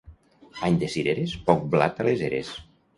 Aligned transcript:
Any 0.69 0.79
de 0.85 0.89
cireres, 0.95 1.37
poc 1.53 1.65
blat 1.77 2.05
a 2.07 2.11
les 2.13 2.29
eres. 2.33 2.55